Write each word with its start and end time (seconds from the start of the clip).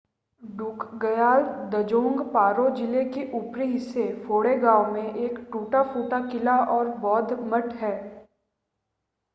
ड्रुकग्याल 0.43 1.43
द्ज़ोंग 1.71 2.21
पारो 2.31 2.69
ज़िले 2.69 3.03
के 3.09 3.29
ऊपरी 3.31 3.67
हिस्से 3.67 4.07
फोंडे 4.23 4.55
गाँव 4.57 4.91
में 4.93 5.01
में 5.03 5.13
एक 5.13 5.39
टूटा-फूटा 5.51 6.19
किला 6.27 6.57
और 6.69 6.87
बौद्ध 6.97 7.39
मठ 7.43 7.73
है 7.75 7.95